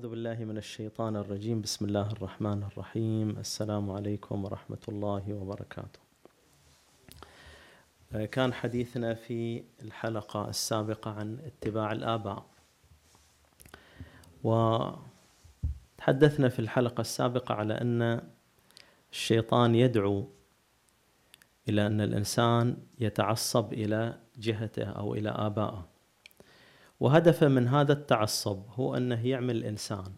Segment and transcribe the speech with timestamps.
[0.00, 1.60] أعوذ بالله من الشيطان الرجيم.
[1.60, 3.38] بسم الله الرحمن الرحيم.
[3.38, 6.00] السلام عليكم ورحمة الله وبركاته.
[8.32, 12.44] كان حديثنا في الحلقة السابقة عن اتباع الآباء.
[14.44, 18.20] وتحدثنا في الحلقة السابقة على أن
[19.12, 20.28] الشيطان يدعو
[21.68, 25.88] إلى أن الإنسان يتعصب إلى جهته أو إلى آبائه.
[27.00, 30.12] وهدفه من هذا التعصب هو أنه يعمل الإنسان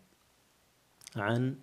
[1.16, 1.56] عن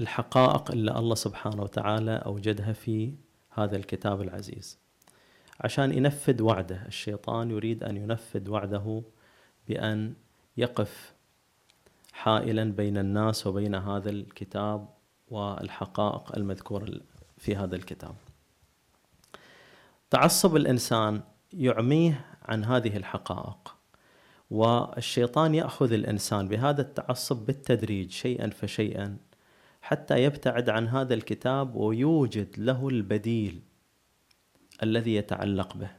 [0.00, 3.14] الحقائق اللي الله سبحانه وتعالى أوجدها في
[3.50, 4.78] هذا الكتاب العزيز.
[5.60, 9.02] عشان ينفذ وعده الشيطان يريد أن ينفذ وعده
[9.68, 10.14] بأن
[10.56, 11.12] يقف
[12.12, 14.88] حائلا بين الناس وبين هذا الكتاب
[15.30, 17.00] والحقائق المذكورة
[17.38, 18.14] في هذا الكتاب.
[20.10, 23.81] تعصب الإنسان يعميه عن هذه الحقائق.
[24.52, 29.16] والشيطان يأخذ الإنسان بهذا التعصب بالتدريج شيئا فشيئا
[29.82, 33.60] حتى يبتعد عن هذا الكتاب ويوجد له البديل
[34.82, 35.90] الذي يتعلق به.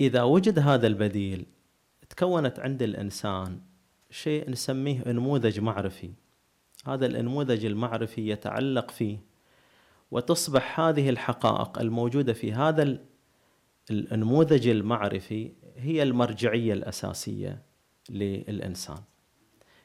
[0.00, 1.46] إذا وجد هذا البديل
[2.08, 3.60] تكونت عند الإنسان
[4.10, 6.10] شيء نسميه نموذج معرفي.
[6.86, 9.18] هذا النموذج المعرفي يتعلق فيه
[10.10, 12.98] وتصبح هذه الحقائق الموجودة في هذا
[13.90, 17.62] النموذج المعرفي هي المرجعية الأساسية
[18.10, 18.98] للإنسان.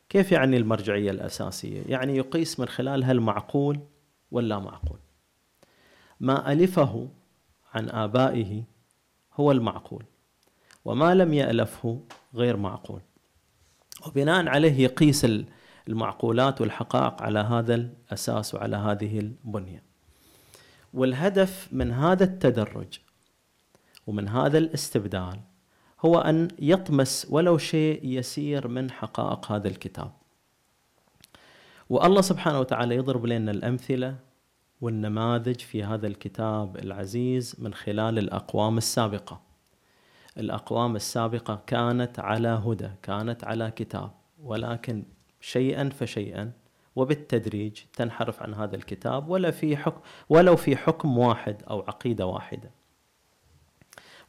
[0.10, 3.80] كيف يعني المرجعية الأساسية؟ يعني يقيس من خلالها المعقول
[4.32, 5.00] واللا معقول.
[6.20, 7.10] ما ألفه
[7.74, 8.64] عن آبائه
[9.34, 10.04] هو المعقول
[10.86, 12.00] وما لم يألفه
[12.36, 13.02] غير معقول.
[14.08, 15.28] وبناء عليه يقيس
[15.88, 19.84] المعقولات والحقائق على هذا الأساس وعلى هذه البنية.
[20.94, 23.00] والهدف من هذا التدرج
[24.08, 25.40] ومن هذا الاستبدال
[26.06, 30.12] هو أن يطمس ولو شيء يسير من حقائق هذا الكتاب.
[31.90, 34.16] والله سبحانه وتعالى يضرب لنا الأمثلة
[34.82, 39.42] والنماذج في هذا الكتاب العزيز من خلال الأقوام السابقة.
[40.38, 44.12] الأقوام السابقة كانت على هدى، كانت على كتاب،
[44.44, 45.04] ولكن
[45.42, 46.52] شيئا فشيئا
[46.96, 52.72] وبالتدريج تنحرف عن هذا الكتاب ولا في حكم ولو في حكم واحد أو عقيدة واحدة.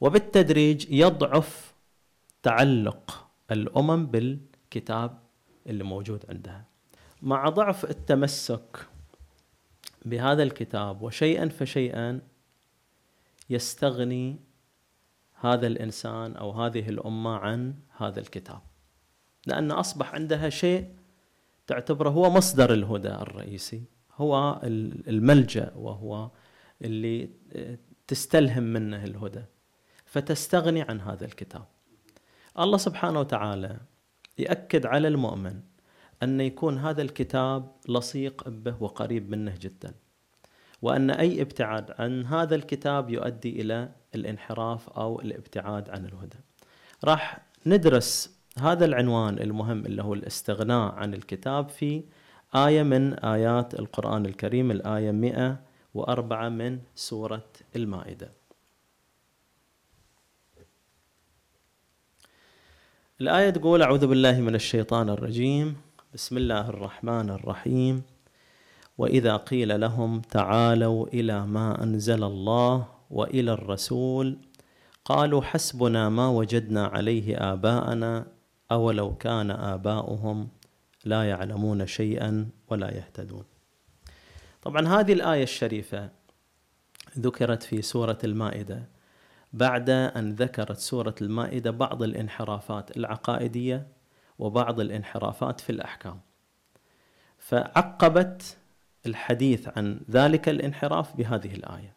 [0.03, 1.75] وبالتدريج يضعف
[2.43, 5.19] تعلق الأمم بالكتاب
[5.67, 6.65] اللي موجود عندها.
[7.23, 8.87] مع ضعف التمسك
[10.05, 12.21] بهذا الكتاب وشيئا فشيئا
[13.51, 14.37] يستغني
[15.41, 18.61] هذا الإنسان أو هذه الأمة عن هذا الكتاب.
[19.47, 20.89] لأن أصبح عندها شيء
[21.67, 23.83] تعتبره هو مصدر الهدى الرئيسي،
[24.15, 24.61] هو
[25.09, 26.31] الملجأ وهو
[26.83, 27.31] اللي
[28.07, 29.43] تستلهم منه الهدى.
[30.13, 31.65] فتستغني عن هذا الكتاب.
[32.59, 33.77] الله سبحانه وتعالى
[34.39, 35.61] يأكد على المؤمن
[36.23, 39.95] أن يكون هذا الكتاب لصيق به وقريب منه جدا
[40.83, 46.39] وأن أي ابتعاد عن هذا الكتاب يؤدي إلى الانحراف أو الابتعاد عن الهدى.
[47.05, 52.05] راح ندرس هذا العنوان المهم اللي هو الاستغناء عن الكتاب في
[52.55, 58.42] آية من آيات القرآن الكريم الآية 104 من سورة المائدة.
[63.23, 65.77] الآية تقول أعوذ بالله من الشيطان الرجيم.
[66.15, 68.03] بسم الله الرحمن الرحيم.
[68.99, 74.37] وإذا قيل لهم تعالوا إلى ما أنزل الله وإلى الرسول
[75.05, 78.27] قالوا حسبنا ما وجدنا عليه آباءنا.
[78.73, 80.49] أولو كان آباؤهم
[81.05, 83.45] لا يعلمون شيئا ولا يهتدون.
[84.63, 86.11] طبعا هذه الآية الشريفة
[87.19, 88.92] ذكرت في سورة المائدة.
[89.53, 93.87] بعد أن ذكرت سورة المائدة بعض الانحرافات العقائدية
[94.39, 96.21] وبعض الانحرافات في الأحكام.
[97.39, 98.57] فعقبت
[99.07, 101.97] الحديث عن ذلك الانحراف بهذه الآية.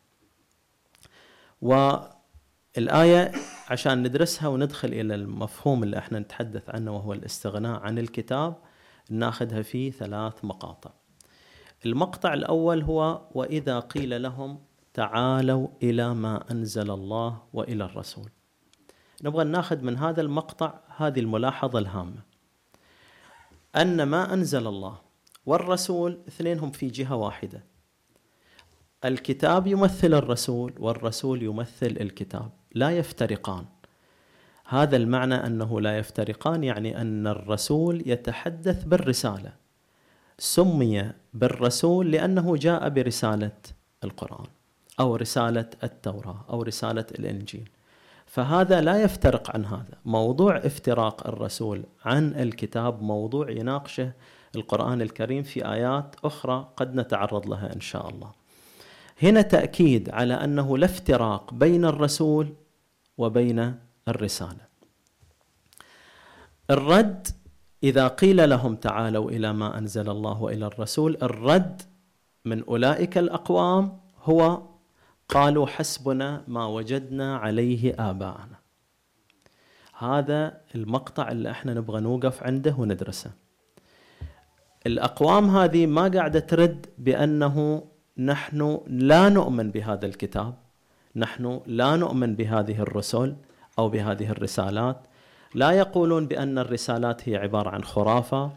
[1.62, 3.32] والآية
[3.70, 8.56] عشان ندرسها وندخل إلى المفهوم اللي إحنا نتحدث عنه وهو الاستغناء عن الكتاب
[9.10, 10.90] ناخذها في ثلاث مقاطع.
[11.86, 14.60] المقطع الأول هو وإذا قيل لهم
[14.96, 18.30] تعالوا إلى ما أنزل الله وإلى الرسول.
[19.24, 22.22] نبغى ناخذ من هذا المقطع هذه الملاحظة الهامة.
[23.76, 24.98] أن ما أنزل الله
[25.46, 27.64] والرسول اثنينهم في جهة واحدة.
[29.06, 33.66] الكتاب يمثل الرسول والرسول يمثل الكتاب، لا يفترقان.
[34.66, 39.54] هذا المعنى أنه لا يفترقان يعني أن الرسول يتحدث بالرسالة.
[40.40, 43.58] سمي بالرسول لأنه جاء برسالة
[44.04, 44.55] القرآن.
[45.00, 47.70] أو رسالة التوراة أو رسالة الإنجيل.
[48.26, 49.98] فهذا لا يفترق عن هذا.
[50.06, 54.12] موضوع افتراق الرسول عن الكتاب موضوع يناقشه
[54.56, 58.32] القرآن الكريم في آيات أخرى قد نتعرض لها إن شاء الله.
[59.24, 62.54] هنا تأكيد على أنه لا افتراق بين الرسول
[63.18, 64.66] وبين الرسالة.
[66.72, 67.28] الرد
[67.84, 71.82] إذا قيل لهم تعالوا إلى ما أنزل الله وإلى الرسول الرد
[72.46, 74.62] من أولئك الأقوام هو
[75.30, 78.60] قالوا حسبنا ما وجدنا عليه آباءنا.
[79.98, 83.32] هذا المقطع اللي إحنا نبغى نوقف عنده وندرسه.
[84.88, 87.84] الأقوام هذه ما قاعدة ترد بأنه
[88.18, 90.54] نحن لا نؤمن بهذا الكتاب
[91.16, 93.36] نحن لا نؤمن بهذه الرسل
[93.80, 95.08] أو بهذه الرسالات.
[95.54, 98.52] لا يقولون بأن الرسالات هي عبارة عن خرافة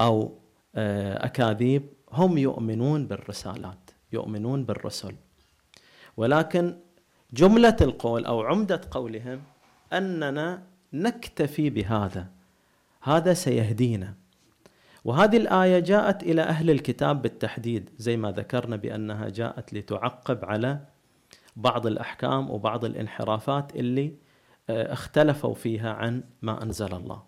[0.00, 0.32] أو
[0.74, 1.82] آه، أكاذيب.
[2.12, 5.14] هم يؤمنون بالرسالات يؤمنون بالرسل.
[6.16, 6.76] ولكن
[7.32, 9.42] جملة القول أو عمدة قولهم
[9.92, 12.26] أننا نكتفي بهذا.
[13.02, 14.14] هذا سيهدينا.
[15.04, 20.80] وهذه الآية جاءت إلى أهل الكتاب بالتحديد زي ما ذكرنا بأنها جاءت لتعقب على
[21.56, 24.14] بعض الأحكام وبعض الانحرافات اللي
[24.70, 27.22] آه، اختلفوا فيها عن ما أنزل الله.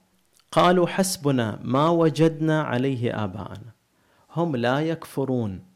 [0.52, 3.73] قالوا حسبنا ما وجدنا عليه آباءنا.
[4.37, 5.68] هم لا يكفرون.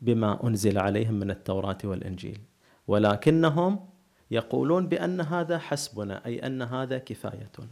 [0.00, 2.40] بما أنزل عليهم من التوراة والإنجيل.
[2.86, 3.80] ولكنهم
[4.30, 7.68] يقولون بأن هذا حسبنا أي أن هذا كفايتنا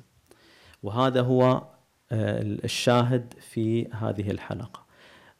[0.82, 1.62] وهذا هو
[2.12, 4.82] آه، الشاهد في هذه الحلقة.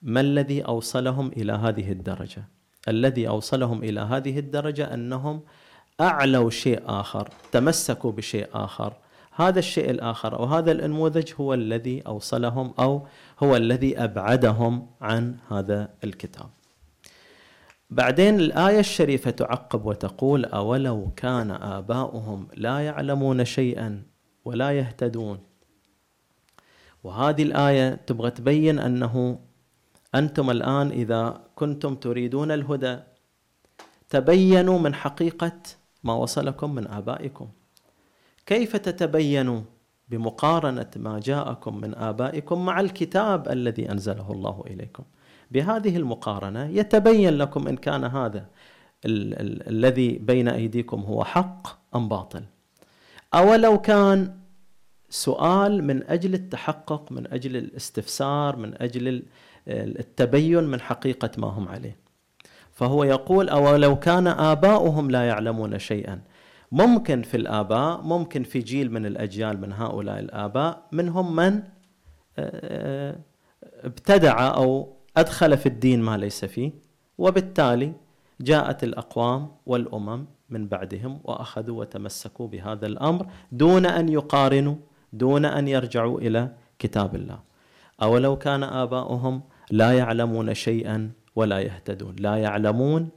[0.02, 2.44] ما الذي أوصلهم إلى هذه الدرجة؟
[2.88, 5.40] الذي أوصلهم إلى هذه الدرجة أنهم
[6.00, 8.92] أعلوا شيء آخر تمسكوا بشيء آخر.
[9.34, 13.06] هذا الشيء الآخر أو هذا النموذج هو الذي أوصلهم أو
[13.42, 16.50] هو الذي أبعدهم عن هذا الكتاب.
[17.92, 24.02] بعدين الآية الشريفة تعقب وتقول أولو كان آباؤهم لا يعلمون شيئا
[24.44, 25.38] ولا يهتدون.
[27.04, 29.38] وهذه الآية تبغى تبين أنه
[30.14, 32.98] أنتم الآن إذا كنتم تريدون الهدى
[34.10, 35.60] تبينوا من حقيقة
[36.04, 37.48] ما وصلكم من آبائكم.
[38.46, 39.60] كيف تتبينوا؟
[40.08, 45.04] بمقارنة ما جاءكم من آبائكم مع الكتاب الذي أنزله الله إليكم.
[45.52, 48.46] بهذه المقارنة يتبين لكم إن كان هذا
[49.04, 52.42] ال- ال- الذي بين أيديكم هو حق أم باطل.
[53.34, 54.34] أولو كان
[55.10, 59.22] سؤال من أجل التحقق من أجل الاستفسار من أجل
[59.68, 61.96] التبين من حقيقة ما هم عليه.
[62.72, 66.20] فهو يقول أولو كان آباؤهم لا يعلمون شيئا.
[66.72, 71.62] ممكن في الآباء ممكن في جيل من الأجيال من هؤلاء الآباء منهم من
[72.38, 73.16] آه،
[73.84, 76.72] ابتدع أو أدخل في الدين ما ليس فيه
[77.18, 77.92] وبالتالي
[78.40, 84.76] جاءت الأقوام والأمم من بعدهم وأخذوا وتمسكوا بهذا الأمر دون أن يقارنوا
[85.12, 87.40] دون أن يرجعوا إلى كتاب الله.
[88.02, 92.16] أولو كان آباؤهم لا يعلمون شيئا ولا يهتدون.
[92.18, 93.08] لا يعلمون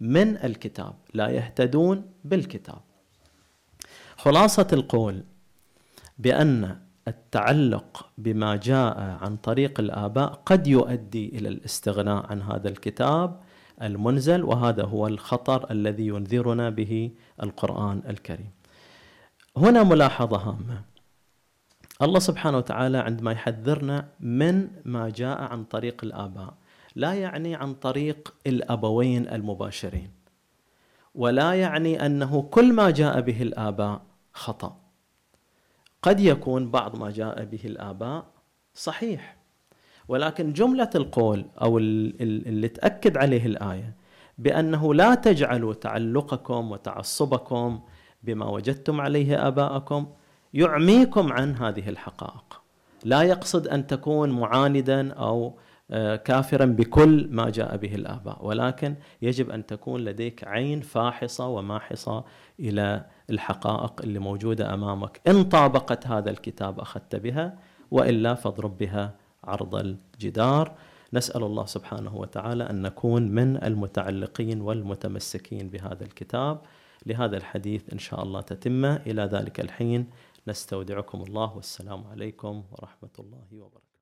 [0.00, 2.80] من الكتاب لا يهتدون بالكتاب.
[4.16, 5.24] خلاصة القول
[6.18, 13.40] بأن التعلق بما جاء عن طريق الآباء قد يؤدي إلى الاستغناء عن هذا الكتاب
[13.82, 17.10] المنزل وهذا هو الخطر الذي ينذرنا به
[17.42, 18.50] القرآن الكريم.
[19.56, 20.82] هنا ملاحظة هامة.
[22.02, 26.54] الله سبحانه وتعالى عندما يحذرنا من ما جاء عن طريق الآباء
[26.96, 30.10] لا يعني عن طريق الأبوين المباشرين
[31.14, 34.83] ولا يعني أنه كل ما جاء به الآباء خطأ.
[36.04, 38.26] قد يكون بعض ما جاء به الآباء
[38.74, 39.36] صحيح.
[40.08, 43.94] ولكن جملة القول أو اللي تأكد عليه الآية
[44.38, 47.80] بأنه لا تجعلوا تعلقكم وتعصبكم
[48.22, 50.06] بما وجدتم عليه آباءكم
[50.54, 52.60] يعميكم عن هذه الحقائق.
[53.04, 55.58] لا يقصد أن تكون معاندا أو
[56.24, 58.46] كافرا بكل ما جاء به الآباء.
[58.46, 62.24] ولكن يجب أن تكون لديك عين فاحصة وماحصة
[62.60, 65.20] إلى الحقائق اللي موجودة أمامك.
[65.28, 67.58] إن طابقت هذا الكتاب أخذت بها
[67.90, 69.14] وإلا فاضرب بها
[69.44, 70.74] عرض الجدار.
[71.12, 76.60] نسأل الله سبحانه وتعالى أن نكون من المتعلقين والمتمسكين بهذا الكتاب.
[77.06, 80.10] لهذا الحديث إن شاء الله تتمه إلى ذلك الحين
[80.48, 83.93] نستودعكم الله والسلام عليكم ورحمة الله وبركاته.